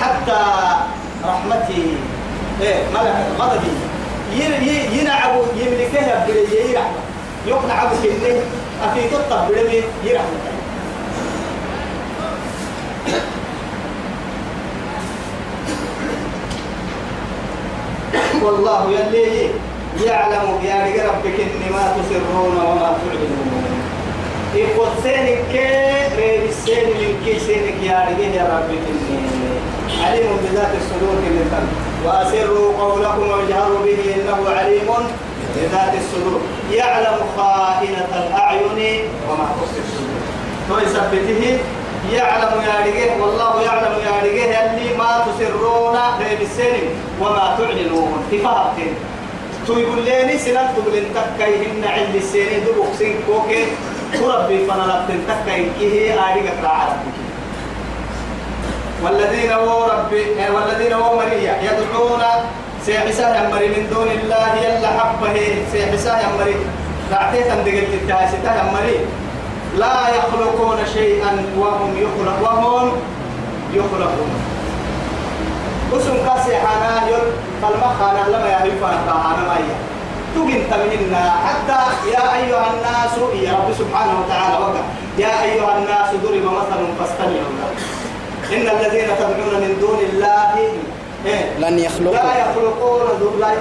حتى 0.00 0.40
رحمتي. 1.24 1.84
إيه 2.62 2.82
ملك 2.94 3.16
غضبي. 3.38 3.74
ينعبو. 4.96 5.42
يملكها 5.56 6.26
بلي. 6.26 6.72
يرحمة. 6.72 7.00
يقنع 7.46 7.82
أبو 7.82 7.94
كنه 8.02 8.40
أفي 8.84 9.08
تطب 9.08 9.48
بلي. 9.48 9.82
يرحمة. 10.04 10.53
والله 18.42 18.90
يلي 18.90 19.50
يعلم 20.06 20.58
يا 20.62 21.08
ربك 21.08 21.40
إن 21.40 21.72
ما 21.72 21.96
تسرون 21.96 22.56
وما 22.56 22.96
تعلنون. 22.98 23.64
يقول 24.54 24.88
سينك 25.02 25.52
ريب 26.16 26.42
السين 26.48 26.86
من 26.86 27.22
كي 27.24 27.38
سينك 27.40 27.82
يا 27.82 28.08
رجال 28.08 28.34
يا 28.34 28.44
ربك 28.54 28.84
عليم 30.04 30.30
بذات 30.44 30.72
الصدور 30.80 31.14
من 31.24 31.34
وأسروا 32.06 32.68
قولكم 32.78 33.28
واجهروا 33.28 33.78
به 33.84 34.14
إنه 34.14 34.50
عليم 34.58 34.88
بذات 35.56 35.94
الصدور. 35.94 36.40
يعلم 36.72 37.16
خائنة 37.36 38.08
الأعين 38.12 39.04
وما 39.28 39.46
تخفي 39.60 39.80
الصدور. 39.84 40.20
يعلم 42.12 42.62
يا 42.62 42.74
رجال 42.86 43.20
والله 43.20 43.62
يعلم 43.62 43.94
يا 44.06 44.14
رجال 44.22 44.52
اللي 44.68 44.96
ما 44.98 45.24
تسرون 45.26 45.96
غير 46.20 46.38
السن 46.40 46.76
وما 47.20 47.56
تعلنون. 47.58 48.12
تفاهمتين 48.32 48.94
تو 49.66 49.78
يقول 49.78 50.04
لي 50.04 50.38
سنة 50.38 50.72
تقول 50.76 50.94
انت 50.96 51.16
كيهن 51.38 51.84
عند 51.84 52.14
السنين 52.14 52.64
دبوك 52.64 52.94
سين 52.98 53.16
كوكي 53.26 53.64
تربي 54.12 54.66
فانا 54.66 54.82
لبتن 54.82 55.20
تكاي 55.28 55.66
كيه 55.78 56.14
آريك 56.14 56.52
راعي 56.62 56.92
والذين 59.02 59.52
هو 59.52 59.84
ربي 59.92 60.24
والذين 60.54 60.92
هو 60.92 61.16
مريا 61.16 61.54
يدعون 61.62 62.22
سيحسا 62.86 63.28
يمري 63.44 63.68
من 63.68 63.88
دون 63.90 64.08
الله 64.08 64.54
يلا 64.64 64.88
حبه 64.88 65.36
سيحسا 65.72 66.20
يمري 66.24 66.56
رعتي 67.12 67.42
تندقل 67.42 67.86
التاستا 67.94 68.52
يمري 68.60 68.98
لا 69.76 70.08
يخلقون 70.08 70.78
شيئا 70.92 71.46
وهم 71.58 71.96
يخلق 71.96 72.38
وهم 72.42 72.92
يخلقون. 73.74 74.30
اسم 75.96 76.14
كاسي 76.26 76.56
حانا 76.56 77.08
يل 77.08 77.26
فالمخانا 77.62 78.28
لما 78.28 78.48
يعرفان 78.48 78.98
طاعنا 79.08 79.42
ما 79.48 79.56
هي. 79.56 79.70
تجن 80.34 80.62
تمهنا 80.70 81.30
حتى 81.44 82.10
يا 82.10 82.24
أيها 82.36 82.66
الناس 82.74 83.14
يا 83.42 83.52
رب 83.52 83.74
سبحانه 83.78 84.14
وتعالى 84.20 84.56
وقع. 84.64 84.84
يا 85.18 85.42
أيها 85.42 85.78
الناس 85.78 86.08
ضرب 86.24 86.44
مثل 86.44 86.80
فاستمعوا 86.98 87.54
له. 87.58 87.70
إن 88.56 88.66
الذين 88.76 89.08
تدعون 89.18 89.54
من 89.64 89.76
دون 89.80 89.98
الله؟ 90.12 90.54
لن 91.58 91.78
يخلقوا. 91.78 92.14
لا 92.14 92.38
يخلقون 92.42 93.00
لا, 93.40 93.54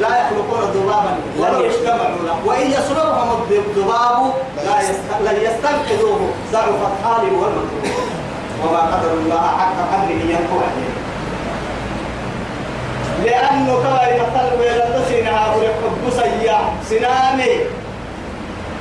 لا, 0.00 0.08
يخلقون 0.22 0.60
ذبابا. 0.74 1.14
ولو 1.38 1.64
يجتمعوا 1.64 2.22
له. 2.26 2.36
وإن 2.46 2.70
يصلبهم 2.70 3.42
الذباب 3.50 4.32
لا 4.64 5.32
لن 5.32 5.36
يستنقذوه. 5.46 6.20
ضعف 6.52 6.68
الطالب 6.68 7.32
والمطلوب 7.32 8.12
وما 8.64 8.80
قدر 8.80 9.12
الله 9.12 9.40
حق 9.58 9.76
قدره 9.92 10.22
ينفع 10.30 10.62
لأنه 13.24 13.74
كما 13.82 14.02
يمثل 14.02 14.60
ويلتسينها 14.60 15.54
ولحب 15.56 16.10
سيا 16.10 16.58
سنامي 16.90 17.81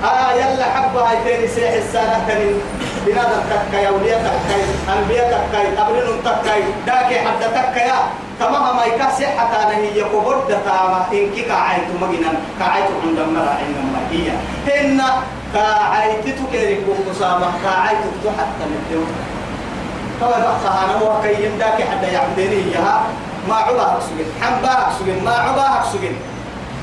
آه 0.03 0.31
يلا 0.33 0.63
حبة 0.63 1.01
هايتين 1.09 1.47
سيح 1.55 1.73
السنة 1.73 2.25
كان 2.27 2.61
بنادم 3.05 3.41
تكاي 3.49 3.87
أولياء 3.87 4.19
تكاي 4.19 4.63
أنبياء 4.97 5.49
تكاي 5.51 5.75
قبلهم 5.75 6.17
تكاي. 6.25 6.63
داكي 6.87 7.19
حد 7.19 7.41
تكاي 7.53 7.91
تمام 8.39 8.75
ما 8.77 8.85
يكاسي 8.85 9.27
حتى 9.27 9.57
نهي 9.69 9.97
يقبض 9.97 10.47
تاما. 10.65 11.05
إن 11.13 11.31
كي 11.35 11.41
كعيت 11.41 11.87
مجنا 12.01 12.31
كعيت 12.59 12.85
عند 13.03 13.19
مرة 13.19 13.57
عندما 13.61 14.01
هي 14.11 14.31
هن 14.67 15.01
كعيت 15.53 16.25
تكيرك 16.25 16.79
بقصامة 16.87 17.47
كعيت 17.63 18.03
حتى 18.37 18.63
نبدو 18.71 19.03
كما 20.19 20.29
بقى 20.29 20.83
أنا 20.85 20.93
هو 21.01 21.21
كي 21.21 21.45
يمداك 21.45 21.77
حد 21.91 22.03
يعبدني 22.13 22.63
إياها. 22.71 23.03
ما 23.49 23.55
عبا 23.55 23.99
سجن 23.99 24.25
حنبا 24.41 24.75
سجن 24.99 25.23
ما 25.25 25.31
عبا 25.31 25.83
سجن. 25.93 26.15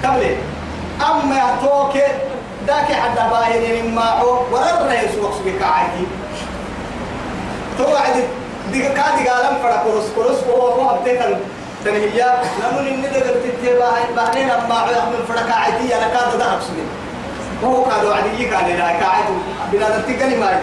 قبل 0.05 0.37
أما 1.11 1.57
توك 1.63 2.03
ذاك 2.69 2.93
حد 2.93 3.31
باين 3.31 3.95
ما 3.95 4.11
هو 4.21 4.31
ورر 4.53 4.87
رئيس 4.89 5.15
وقت 5.23 5.41
كعادي 5.61 6.05
توعد 7.79 8.17
دي 8.73 8.83
كادي 8.83 9.29
قالم 9.29 9.59
فرا 9.63 9.77
كروس 9.85 10.05
كروس 10.17 10.39
هو 10.51 10.67
هو 10.67 10.99
بتكن 11.01 11.37
تنهيا 11.85 12.43
لمن 12.61 12.87
إن 12.89 13.03
ده 13.03 13.21
قلت 13.21 13.45
تبا 13.63 13.91
بعدين 14.17 14.51
أما 14.51 15.09
من 15.11 15.25
فرا 15.29 15.43
كعادي 15.49 15.95
أنا 15.97 16.09
كاد 16.09 16.39
ده 16.39 16.61
سجن 16.61 16.89
وهو 17.63 17.85
كادو 17.85 18.13
عدي 18.13 18.45
كان 18.45 18.67
لا 18.79 18.93
كاعد 19.01 19.25
بلا 19.73 19.89
تقني 19.89 20.37
ما 20.37 20.61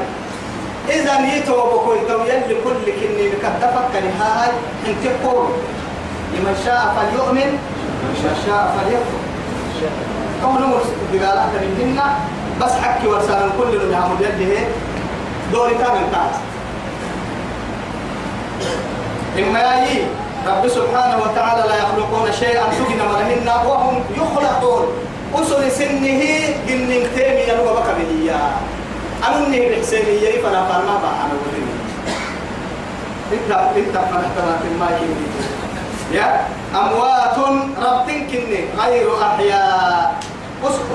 إذا 0.90 1.20
نيتو 1.22 1.56
بكل 1.56 2.08
تو 2.08 2.20
يلي 2.24 2.56
كل 2.64 2.86
كني 2.86 3.28
مكتفك 3.30 3.96
هاي 4.20 4.50
انت 4.88 5.26
قول 5.26 5.48
لمن 6.34 6.56
شاء 6.66 6.96
فليؤمن 6.96 7.60
ومن 8.04 8.44
شاء 8.46 8.76
فليكفر. 8.78 9.25
كون 10.46 10.62
مرسل 10.64 10.96
بقال 11.14 11.38
أكثر 11.38 11.62
منهن 11.80 12.00
بس 12.62 12.72
حكي 12.72 13.08
ورسالة 13.08 13.50
كل 13.58 13.72
من 13.86 13.92
يعمل 13.92 14.22
يده 14.22 14.54
دوري 15.52 15.74
كان 15.74 15.96
انتهت 16.04 16.36
إما 19.40 19.60
يأي 19.60 20.06
رب 20.48 20.68
سبحانه 20.68 21.18
وتعالى 21.24 21.64
لا 21.70 21.76
يخلقون 21.78 22.32
شيئا 22.32 22.64
سجن 22.72 23.00
مرهن 23.12 23.50
وهم 23.68 24.04
يخلقون. 24.18 24.86
أسر 25.36 25.70
سنه 25.70 26.22
جن 26.68 26.90
تيمي 27.16 27.42
ينوى 27.50 27.72
بك 27.78 27.90
به 27.98 28.32
أنا 29.28 29.38
إني 29.48 29.70
بحسيني 29.70 30.32
فلا 30.44 30.62
فرما 30.70 30.96
بها 31.04 31.16
أنا 31.26 31.34
ولي. 31.42 31.64
انت 33.34 33.52
إنت 33.78 33.96
فنحتنا 33.98 34.54
في 34.62 34.68
الماء 34.72 35.02
يا 36.14 36.28
أموات 36.76 37.38
ربتن 37.84 38.28
كني 38.32 38.60
غير 38.80 39.08
أحياء. 39.22 40.05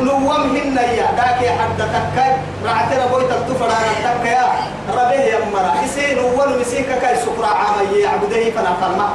نومهن 0.03 0.77
يا 0.77 1.07
داكي 1.17 1.49
حتى 1.51 1.85
تكاي. 1.95 2.33
رعتنا 2.65 3.07
بويت 3.07 3.31
التفر 3.31 3.65
على 3.65 3.91
تكايا 4.05 4.47
ربه 4.89 5.13
يا 5.13 5.39
مرا. 5.53 5.75
إسي 5.85 6.15
نوم 6.15 6.61
مسيكا 6.61 6.99
كاي 6.99 7.17
سكرا 7.17 7.47
عامي 7.47 8.07
عبده 8.07 8.51
فنا 8.51 8.73
فرما 8.81 9.09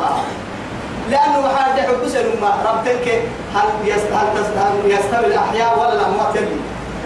لأنه 1.10 1.42
حال 1.56 1.82
حب 1.82 2.08
سلمة 2.08 2.50
ربتنك 2.66 3.08
هل 3.56 3.68
يستوي 4.86 5.25
الأحياء 5.25 5.80
ولا 5.80 5.94
الأموات 5.94 6.36
يلي 6.36 6.58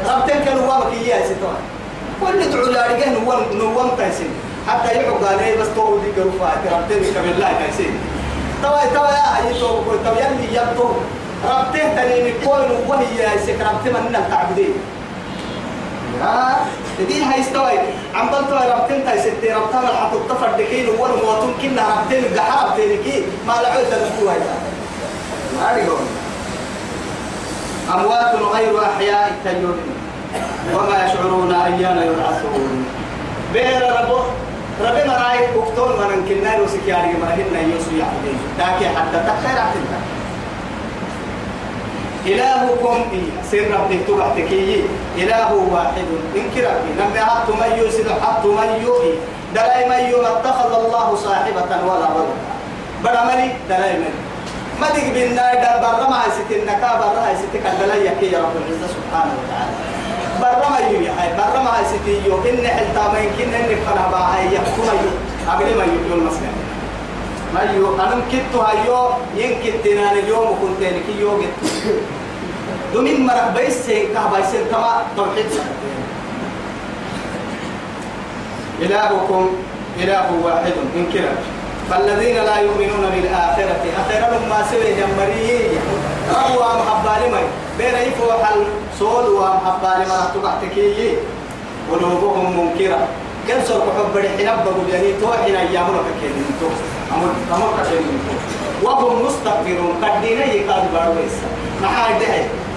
ربتنك 0.09 0.47
نوامك 0.47 0.93
إياه 0.93 1.21
ستوان 1.25 1.61
كل 2.21 2.51
تعالى 2.51 2.93
رجال 2.95 3.23
نوام 3.23 3.41
نوام 3.53 3.89
تايسين 3.97 4.29
حتى 4.67 4.87
يحب 4.97 5.23
عليه 5.31 5.59
بس 5.61 5.67
تو 5.75 5.97
دي 5.99 6.11
كروفا. 6.15 6.51
ربتنك 6.71 7.17
بالله 7.23 7.51
تايسين 7.59 7.99
توا 8.63 8.85
توا 8.93 9.07
يا 9.07 9.25
هاي 9.35 9.59
تو 9.59 9.81
توا 10.05 10.15
يلي 10.21 10.55
يبتو 10.55 10.89
ربته 11.45 11.95
تنين 11.95 12.33
كوين 12.45 12.71
وهي 12.87 13.39
سكرت 13.47 13.83
من 13.85 14.15
التعبدين 14.15 14.73
ها؟ 16.21 16.65
دين 17.07 17.23
هاي 17.23 17.41
استوي 17.41 17.79
عم 18.15 18.27
بنتو 18.27 18.55
ربتين 18.55 19.05
تاي 19.05 19.19
ستي 19.19 19.53
ربتها 19.53 19.81
الحط 19.81 20.13
الطفر 20.13 20.51
دكين 20.57 20.89
ولا 20.99 21.15
موتون 21.15 21.53
كنا 21.61 21.81
ربتين 22.01 22.25
الجحاب 22.25 22.75
تينكي 22.75 23.23
ما 23.47 23.53
لعود 23.53 23.85
الكوي 23.93 24.35
ما 25.59 25.71
يقول 25.77 25.99
أموات 27.93 28.35
غير 28.35 28.83
أحياء 28.85 29.31
التجربين 29.31 29.99
وما 30.73 31.05
يشعرون 31.05 31.53
أيان 31.53 31.97
يبعثون. 31.97 32.85
بير 33.53 33.81
ربو 34.01 34.19
ربنا 34.81 35.17
راي 35.27 35.55
وقتون 35.55 35.89
من 35.89 36.25
كنا 36.29 36.53
يا 36.53 36.97
رجل 36.97 37.19
مرهن 37.21 37.69
يوسف 37.71 37.93
يعبدين 37.99 38.39
لكن 38.59 38.97
حتى 38.97 39.17
تخير 39.27 39.59
عتنا 39.61 39.99
إلهكم 42.29 42.97
إيه 43.13 43.29
سر 43.51 43.65
ربك 43.73 44.01
تبعتك 44.07 44.51
إله 45.17 45.49
واحد. 45.73 46.07
إنك 46.37 46.55
ربي 46.67 46.91
لما 46.99 47.21
حط 47.25 47.49
من 47.49 47.71
يوسف 47.79 48.07
حط 48.23 48.45
من 48.45 48.69
يوحي 48.85 49.13
دلاي 49.55 49.83
من 49.89 50.01
يوم 50.11 50.25
اتخذ 50.25 50.71
الله 50.81 51.07
صاحبة 51.25 51.71
ولا 51.87 52.07
ولدا 52.15 52.37
بڑا 53.03 53.21
ملي 53.29 53.47
دلاي 53.69 53.93
من 54.01 54.13
ما 54.81 54.87
ديك 54.95 55.07
بالنار 55.13 55.55
دار 55.63 55.77
برا 55.83 56.07
ما 56.09 56.19
ستين 56.35 56.65
نكا 56.69 56.89
برا 56.99 57.33
دلاي 57.81 58.01
يكي 58.07 58.27
يا 58.31 58.39
رب 58.39 58.55
العزة 58.61 58.87
سبحانه 58.95 59.33
وتعالى. 59.39 59.73
برا 60.41 60.67
ما 60.69 60.79
يو 60.91 61.01
يا 61.01 61.13
هاي 61.19 61.29
برا 61.39 61.61
ما 61.63 61.73
ستين 61.91 62.19
يو. 62.25 62.35
إن 62.49 62.67
حلتا 62.67 63.03
ما 63.13 63.19
يمكن 63.19 63.53
إن 63.53 63.71
فنا 63.85 64.05
باهي 64.11 64.55
يحكم 64.55 64.87
يو 65.03 65.11
أبدا 65.51 65.73
ما 65.79 65.83
يو 65.83 66.15
مسلم. 66.27 66.55
ما 67.53 67.61
يو 67.75 67.95
أنا 67.95 68.21
كنت 68.31 68.53
هايو 68.55 68.97
يمكن 69.37 69.73
تنان 69.83 70.17
اليوم 70.17 70.45
وكنت 70.51 70.81
لك 70.81 71.07
يو 71.19 71.41
جت 71.41 71.57
دومين 72.93 73.25
مرق 73.25 73.53
بيس 73.55 73.85
كهبا 74.13 74.37
يصير 74.39 74.63
تما 74.71 75.03
توحيد 75.17 75.45
إلهكم 78.81 79.49
إله 79.99 80.27
واحد 80.43 80.73
من 80.95 81.05
كلا 81.13 81.33
فالذين 81.89 82.35
لا 82.35 82.55
يؤمنون 82.57 83.03
بالآخرة 83.15 83.83
أخيرا 84.01 84.27
ما 84.49 84.59
سوي 84.71 84.93
جمري 84.99 85.69
ربوا 86.29 86.73
محبا 86.79 87.13
لمن 87.25 87.45
بين 87.77 87.95
يفوح 88.07 88.41
الصول 88.93 89.25
ومحبا 89.27 89.91
لمن 90.03 90.21
تبعتكي 90.35 91.17
قلوبهم 91.91 92.45
منكرة 92.59 93.07
كم 93.47 93.59
سوف 93.67 93.83
حب 93.97 94.13
بقول 94.65 94.89
يعني 94.93 95.13
توحنا 95.21 95.59
أيامنا 95.59 95.99
تو 96.61 96.67
أمر 97.15 97.31
أمر 97.55 97.73
كيدين 97.89 98.19
وهم 98.83 99.25
مستكبرون 99.25 99.93
قدينا 100.03 100.45
يقال 100.45 100.83
بارويس 100.93 101.35
ما 101.81 101.87
حد 101.87 102.19
ده 102.19 102.68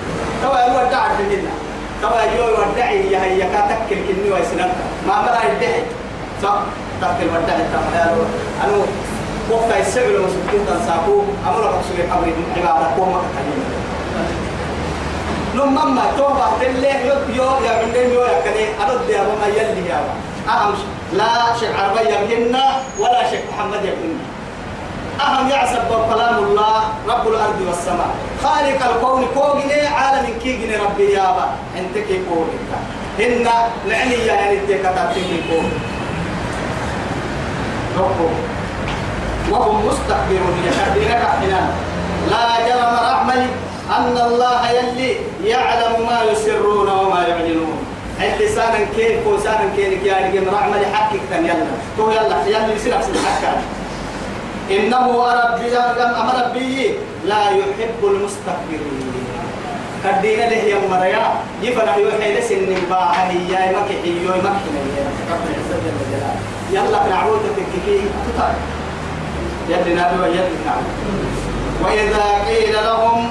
توا 0.43 0.61
هو 0.71 0.91
دعاء 0.91 1.11
لله 1.21 1.55
توا 2.03 2.23
يو 2.37 2.45
ودعي 2.59 3.13
يا 3.13 3.21
هي 3.23 3.41
كاتك 3.41 3.79
كني 3.91 4.31
ويسنك 4.31 4.71
ما 5.07 5.15
مرا 5.23 5.41
يدعي. 5.51 5.83
صح؟ 6.43 6.59
تاكل 7.01 7.29
ودعي 7.35 7.65
تمام 7.73 8.19
أنا 8.65 8.75
وقت 9.51 9.71
السبع 9.81 10.21
وسكين 10.21 10.67
تنساكو. 10.67 11.23
أمر 11.49 11.61
رسول 11.79 11.99
قبر 12.13 12.27
عبادة 12.57 12.87
قوم 12.97 13.13
كتير 13.35 13.63
نم 15.57 15.69
مما 15.75 16.03
توبة 16.19 16.47
تلي 16.61 17.07
يو 17.07 17.15
يو 17.37 17.45
يا 17.65 17.73
عندنا 17.83 18.03
يو 18.15 18.23
يا 18.23 18.41
كني. 18.45 18.65
أرد 18.83 19.09
يا 19.09 19.23
ماما 19.23 19.47
يلي 19.47 19.89
يا 19.89 20.01
أهم 20.49 20.75
لا 21.13 21.31
شيخ 21.61 21.71
عربي 21.81 22.01
يبهنا 22.01 22.65
ولا 22.99 23.31
شيخ 23.31 23.41
محمد 23.53 23.85
يبهنا 23.85 24.25
أهم 25.23 25.49
يعصب 25.49 25.89
كلام 26.11 26.37
الله 26.45 26.79
رب 27.09 27.29
الأرض 27.29 27.61
والسماء. 27.67 28.11
خالق 28.43 28.81
الكون 28.91 29.27
كوجني 29.35 29.87
عالم 29.87 30.27
كيجني 30.43 30.77
ربي 30.77 31.05
يابا. 31.13 31.47
أنت 31.79 31.95
كي 32.09 32.21
كونك 32.29 32.71
هن 33.19 33.47
لعني 33.89 34.15
يا 34.15 34.35
يعني 34.35 34.57
تكتبت 34.57 35.15
كي 35.15 35.43
كون 35.49 35.71
وهم 39.51 39.87
مستكبرون. 39.87 40.57
يحدينك 40.67 41.23
حنان 41.41 41.71
لا 42.31 42.45
جرم 42.67 42.95
رحملي 43.11 43.49
أن 43.97 44.17
الله 44.27 44.71
يلي 44.71 45.17
يعلم 45.45 46.07
ما 46.07 46.19
يسرون 46.33 46.89
وما 46.91 47.21
يعلنون. 47.29 47.79
لسانا 48.41 48.79
كيف 48.97 49.27
وسانا 49.27 49.67
كيف 49.77 50.03
يا 50.05 50.17
رجل 50.17 50.47
رحملي 50.53 50.87
حقك 50.95 51.31
يلا. 51.33 51.67
تو 51.97 52.11
يلا 52.11 52.47
يلا 52.47 52.75
يصير 52.75 52.95
حكا 52.95 53.53
إنه 54.73 55.05
ربي 55.43 55.77
أمر 56.21 56.35
ربي 56.43 56.95
لا 57.25 57.51
يحب 57.51 58.01
المستكبرين. 58.03 59.13
كدينا 60.05 60.45
له 60.51 60.63
يوم 60.65 60.91
مريا. 60.91 61.27
يفرح 61.63 61.97
يوحي 61.97 62.39
لسن 62.39 62.75
باها 62.91 63.31
هي 63.31 63.71
العزة 65.47 65.77
جل. 65.85 65.99
جلاله 66.11 66.41
يلا 66.73 67.09
نعود 67.09 67.41
تككي 67.57 68.01
تطار 68.27 68.55
نادوا 69.95 70.27
يلي 70.27 70.57
نعود 70.67 70.91
وإذا 71.85 72.25
قيل 72.49 72.75
لهم 72.75 73.31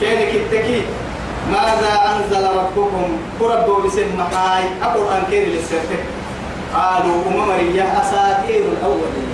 كينك 0.00 0.34
التكي 0.34 0.82
ماذا 1.52 1.92
أنزل 2.12 2.44
ربكم؟ 2.56 3.18
قربوا 3.40 3.80
بسم 3.82 4.08
محاي 4.18 4.64
القرآن 4.82 5.22
كين 5.30 5.48
للسرتك 5.48 6.04
قالوا 6.74 7.22
أمم 7.28 7.50
ريا 7.50 7.86
أساطير 8.02 8.64
الأولين. 8.72 9.28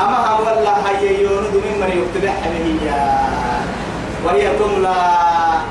أما 0.00 0.18
هم 0.26 0.46
والله 0.46 0.76
هي 0.98 1.22
يوند 1.22 1.54
من 1.54 1.74
مري 1.80 1.96
يكتب 2.00 2.28
حبيبيا 2.28 3.18
وهي 4.24 4.48
تملى 4.58 4.96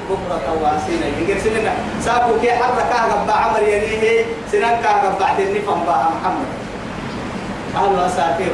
بكرة 0.10 0.48
واسينا 0.62 1.06
يقول 1.06 1.42
سننا 1.42 1.74
ساكو 2.02 2.40
كي 2.42 2.52
حركة 2.52 3.14
قبع 3.14 3.34
عمر 3.34 3.62
يليه 3.62 4.26
سنان 4.52 4.82
كا 4.84 4.90
قبع 4.90 5.34
تنفهم 5.38 5.84
بها 5.86 6.10
محمد. 6.16 6.50
قالوا 7.76 8.06
أساطير. 8.06 8.52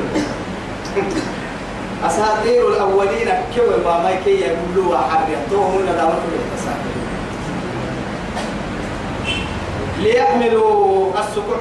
أساطير 2.06 2.68
الأولين 2.68 3.30
كيف 3.56 3.88
ما 3.88 4.12
كي 4.26 4.42
يقولوا 4.42 4.98
حرب 4.98 5.28
يطوهم 5.30 5.82
لنا 5.82 5.94
دعوة 5.94 6.14
الأساطير 6.14 6.96
ليحملوا 10.00 11.12
السكوع 11.20 11.58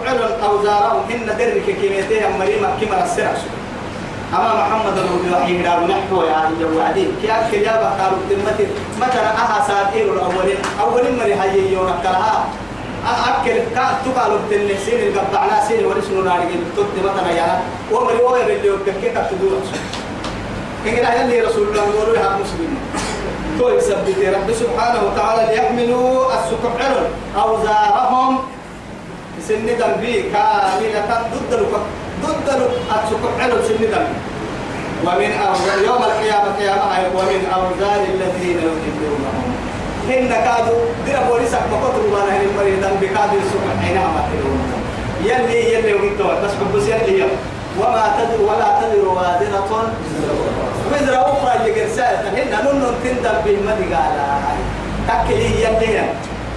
أوزارهم 0.48 1.02
هن 1.10 1.26
درك 1.38 1.76
كيميتهم 1.80 2.38
مريمة 2.38 2.68
كما 2.80 3.04
السرع. 3.04 3.59
أما 4.34 4.54
محمد 4.54 4.94
بن 4.94 5.34
وحي 5.34 5.66
قالوا 5.66 5.86
نحو 5.88 6.22
يا 6.22 6.48
هي 6.48 6.64
وعدين 6.76 7.08
كي 7.22 7.32
أكل 7.32 7.56
يا 7.56 7.74
بقالوا 7.82 8.18
تمتي 8.30 8.66
مثلا 9.00 9.30
أها 9.42 9.58
ساتير 9.68 10.12
الأولين 10.14 10.56
أولين 10.80 11.18
مري 11.18 11.34
هاي 11.34 11.72
يوم 11.72 11.90
كلها 12.02 12.44
أكل 13.28 13.58
كا 13.74 13.84
تقالوا 14.04 14.38
تنين 14.50 14.78
سين 14.86 15.00
القبعنا 15.08 15.64
سين 15.68 15.86
ورسنا 15.86 16.20
ناري 16.20 16.46
تود 16.76 16.86
مثلا 17.04 17.30
يا 17.30 17.60
ومري 17.92 18.22
وين 18.22 18.42
اللي 18.42 18.66
يوكل 18.66 18.92
كي 19.02 19.08
تقتدوا 19.08 19.60
كي 20.84 20.90
يلي 20.90 21.40
رسول 21.40 21.68
الله 21.68 21.82
يقولوا 21.82 22.14
لها 22.14 22.38
مسلمين 22.42 22.78
تو 23.58 23.68
يثبت 23.68 24.18
رب 24.34 24.48
سبحانه 24.52 25.00
وتعالى 25.06 25.42
ليحملوا 25.54 26.26
السكحل 26.38 26.94
أوزارهم 27.36 28.38
سن 29.48 29.66
دنبي 29.66 30.22
كاملة 30.22 31.10
ضد 31.32 31.52
ضد 32.22 32.48
السكحل 32.96 33.52
سن 33.68 33.80
دنبي 33.92 34.18
ومن 35.04 35.32
أوزار 35.32 35.78
يوم 35.86 36.02
القيامة 36.10 36.48
قيامة 36.58 36.84
ومن 37.16 37.42
أوزار 37.54 38.00
الذين 38.14 38.58
يضلونهم. 38.86 39.50
هن 40.08 40.28
كادوا 40.28 40.80
دير 41.06 41.18
بوليسك 41.28 41.62
مقتل 41.72 42.12
وأنا 42.12 42.36
هن 42.36 42.46
مريضا 42.58 42.90
بكادوا 43.00 43.40
السكح 43.44 43.84
حينها 43.84 44.06
ما 44.06 44.22
يلي 45.24 45.72
يلي 45.72 45.94
وقتوا. 45.94 46.40
بس 46.44 46.50
بس 46.74 46.88
يلي 46.88 47.24
وما 47.80 48.04
تدر 48.18 48.42
ولا 48.42 48.68
تدر 48.80 49.08
وادرة. 49.08 49.92
وزر 50.92 51.14
أخرى 51.20 51.70
قرسالة 51.72 52.28
هن 52.28 52.50
نن 52.64 52.94
تندم 53.04 53.36
بالمدي 53.44 53.94
قال 53.94 54.16
تكلي 55.08 55.62
يلي 55.62 56.04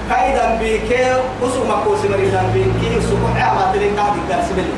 كايدا 0.09 0.55
بيكي 0.59 1.15
وسو 1.41 1.63
مكوس 1.63 1.99
مريضا 2.11 2.43
بيكي 2.53 3.01
سكح 3.01 3.49
عما 3.49 3.71
تلين 3.73 3.95
قاعد 3.99 4.13
يقرس 4.17 4.49
بلي 4.55 4.73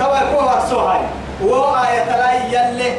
توا 0.00 0.16
يكون 0.16 0.44
ورسوها 0.44 1.00
وآية 1.42 2.04
لا 2.04 2.32
يلي 2.48 2.92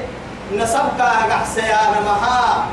نسبك 0.57 0.99
أحسي 1.31 1.61
أنا 1.61 1.99
مها. 2.05 2.65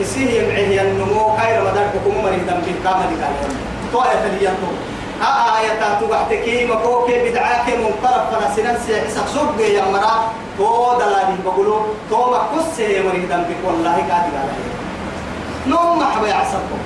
يسيه 0.00 0.42
يمعيه 0.42 0.82
النمو 0.82 1.36
خير 1.36 1.60
مدارك 1.60 1.92
كم 2.04 2.22
مريضا 2.24 2.62
بالكامل 2.64 3.10
قال 3.22 3.34
تو 3.92 3.98
آية 4.00 4.26
ليانتو 4.38 4.70
آية 5.58 5.80
تاتو 5.80 6.12
وحتكي 6.12 6.66
مكوكي 6.66 7.30
بدعاك 7.30 7.66
منقرب 7.68 8.24
فنسنان 8.30 8.78
سيحسك 8.86 9.26
سوق 9.34 9.60
يا 9.60 9.84
مرا. 9.92 10.32
تو 10.58 10.98
دلالي 10.98 11.36
بقولو. 11.44 11.76
تو 12.10 12.30
مكوس 12.30 12.78
يا 12.78 13.02
مريضا 13.02 13.36
بك 13.36 13.60
والله 13.66 13.96
قاعد 14.10 14.22
قال 14.34 14.48
نوم 15.66 15.98
محبا 15.98 16.28
يعصبكم. 16.28 16.80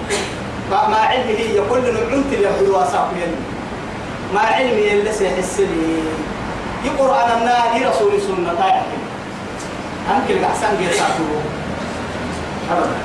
ما 0.70 0.96
علمه 1.10 1.40
يقول 1.54 1.80
نعمت 1.80 2.32
يقول 2.32 2.70
واساق 2.70 3.08
يلي. 3.16 3.40
ما 4.34 4.40
علمي 4.40 4.92
اللي 4.92 5.12
سيحس 5.12 5.60
لي 5.60 6.02
يقرأ 6.84 7.24
أن 7.24 7.30
النار 7.38 7.90
رسول 7.90 8.12
سنة 8.20 8.54
تاعي 8.58 8.82
أنك 10.10 10.30
الأحسن 10.30 10.66
أبدا 12.72 12.98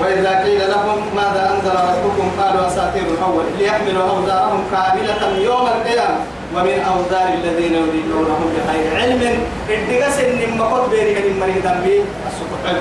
وإذا 0.00 0.42
قيل 0.44 0.70
لهم 0.70 0.98
ماذا 1.16 1.42
أنزل 1.54 1.74
ربكم 1.74 2.26
قالوا 2.40 2.66
أساطير 2.66 3.02
الأول 3.02 3.44
ليحملوا 3.58 4.10
أوزارهم 4.10 4.64
كاملة 4.72 5.38
يوم 5.38 5.66
القيامة. 5.66 6.20
ومن 6.54 6.78
أوزار 6.92 7.28
الذين 7.34 7.74
يضلونهم 7.74 8.46
بغير 8.54 8.86
علم. 9.00 9.22
ادقس 9.70 10.18
إن 10.18 10.58
مقود 10.58 10.90
بيرك 10.90 11.16
المريض 11.26 11.62
به 11.62 12.04
السكحل 12.28 12.78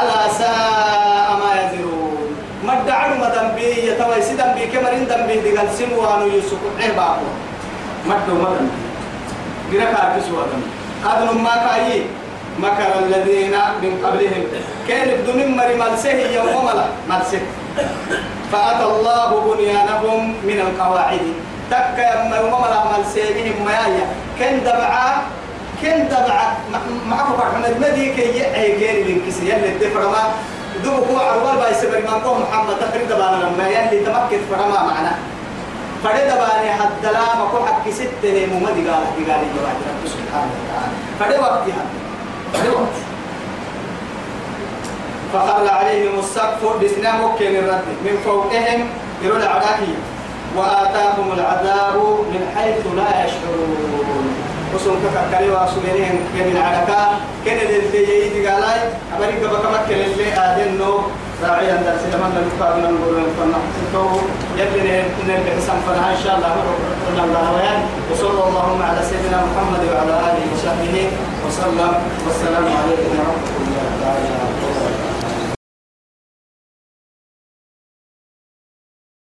ألا 0.00 0.32
ساء 0.38 1.28
ما 1.40 1.50
يزرون. 1.60 2.36
ما 2.66 2.72
ادعوا 2.82 3.16
ما 3.16 3.28
دنبي 3.34 3.88
يتوي 3.88 4.22
سدن 4.22 4.54
بي 4.54 4.66
كمرين 4.66 5.06
دنبي 5.06 5.36
دقال 5.40 5.68
سموانو 5.78 6.26
يسوق 6.26 6.60
عباقو 6.80 7.28
ما 8.08 8.16
دنبي 8.26 8.70
قرأ 9.70 9.92
كاركسوا 9.92 10.42
دنبي 10.50 10.70
هذا 11.04 11.32
ما 11.32 11.54
كاي 11.66 12.02
مكر 12.58 12.90
الذين 12.98 13.54
من 13.82 13.92
قبلهم. 14.04 14.42
كان 14.88 15.08
بدون 15.20 15.56
مري 15.56 15.74
ملسه 15.74 16.18
يوم 16.32 16.64
ملا 16.64 16.86
فأتى 18.52 18.84
الله 18.84 19.30
بنيانهم 19.44 20.20
من 20.48 20.58
القواعد. 20.60 21.26
تك 21.70 21.98
يوم 22.40 22.52
ملا 22.62 22.80
ملسه 22.96 23.26
بهم 23.36 23.56
ميايا. 23.66 24.06
كن 24.38 24.64
دبعا 24.64 25.08
كن 25.82 26.08
دبعا 26.08 26.46
معك 27.10 27.28
محمد 27.38 27.74
مدي 27.80 28.06
كي 28.16 28.38
يأي 28.40 28.80
غير 28.80 28.96
الانكسي 29.04 29.44
يلي 29.50 29.68
الدفرما 29.76 30.22
دوب 30.84 31.04
هو 31.10 31.18
عروال 31.18 31.56
باي 31.56 31.74
سبر 31.74 32.00
ما 32.08 32.16
محمد 32.16 32.76
تقريبا 32.80 33.14
لما 33.14 33.68
يلي 33.68 33.98
تمكت 34.00 34.42
فرما 34.50 34.80
معنا. 34.88 35.35
فرد 36.06 36.30
باني 36.38 36.70
حتى 36.72 37.12
لا 37.12 37.36
مكو 37.42 37.66
حق 37.66 37.90
ستة 37.90 38.46
ممدي 38.52 38.90
قال 38.90 39.04
قال 39.28 39.42
جواد 39.54 39.78
رب 39.88 40.02
سبحانه 40.06 40.52
وتعالى. 40.58 40.94
فرد 41.20 41.40
وقتها 41.42 41.84
فرد 42.52 42.68
وقت. 42.74 42.96
فخر 45.32 45.68
عليهم 45.68 46.18
السقف 46.18 46.62
بسنا 46.84 47.26
مكين 47.26 47.56
الرد. 47.56 47.88
من 48.04 48.18
فوقهم 48.24 48.88
يرون 49.22 49.42
العراكية 49.42 49.98
وآتاهم 50.56 51.32
العذاب 51.32 51.96
من 52.32 52.42
حيث 52.56 52.86
لا 52.96 53.24
يشعرون. 53.24 54.34
وسون 54.74 54.96
كفكري 55.04 55.50
واسمينهم 55.50 56.18
كن 56.34 56.56
العركة 56.56 57.08
كن 57.44 57.52
اللي 57.52 58.26
يجي 58.26 58.48
قالاي 58.48 58.80
أبريك 59.16 59.40
بكم 59.40 59.74
كن 59.88 59.94
اللي 59.94 60.32
آدنو 60.32 61.00
راعي 61.44 61.70
عند 61.70 61.86
سلمان 62.02 62.32
للقاء 62.36 62.76
من 62.76 62.82
نقول 62.82 63.24
تو 63.92 64.06
يبني 64.58 65.02
نبي 65.28 65.50
حسن 65.56 65.78
فنا 65.86 66.10
إن 66.12 66.20
شاء 66.24 66.36
الله 66.36 66.54
ربنا 66.70 67.24
الله 67.24 67.48
وصلى 68.12 68.42
اللهم 68.48 68.82
على 68.82 69.00
سيدنا 69.10 69.38
محمد 69.48 69.82
وعلى 69.92 70.14
آله 70.28 70.44
وصحبه 70.54 70.96
وسلم 71.46 71.92
والسلام 72.26 72.64
عليكم 72.80 73.10
ورحمة 73.18 73.56
الله 73.60 73.86
تعالى 74.02 74.45